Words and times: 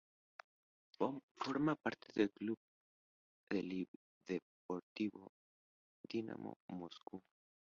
Forma 1.37 1.75
parte 1.75 2.07
del 2.15 2.31
club 2.31 2.57
polideportivo 3.47 5.27
Dinamo 6.09 6.57
Moscú. 6.69 7.21